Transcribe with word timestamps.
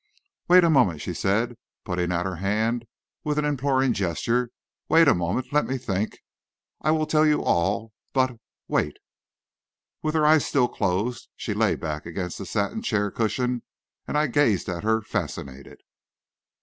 "Wait 0.47 0.63
a 0.63 0.69
moment," 0.71 0.99
she 0.99 1.13
said, 1.13 1.57
putting 1.85 2.11
out 2.11 2.25
her 2.25 2.37
hand 2.37 2.87
with 3.23 3.37
an 3.37 3.45
imploring 3.45 3.93
gesture. 3.93 4.49
"Wait 4.89 5.07
a 5.07 5.13
moment. 5.13 5.53
Let 5.53 5.67
me 5.67 5.77
think. 5.77 6.21
I 6.81 6.89
will 6.89 7.05
tell 7.05 7.23
you 7.23 7.43
all, 7.43 7.93
but 8.11 8.39
wait" 8.67 8.97
With 10.01 10.15
her 10.15 10.25
eyes 10.25 10.43
still 10.43 10.67
closed, 10.67 11.29
she 11.35 11.53
lay 11.53 11.75
back 11.75 12.07
against 12.07 12.39
the 12.39 12.47
satin 12.47 12.81
chair 12.81 13.11
cushion, 13.11 13.61
and 14.07 14.17
I 14.17 14.25
gazed 14.25 14.67
at 14.69 14.83
her, 14.83 15.03
fascinated. 15.03 15.81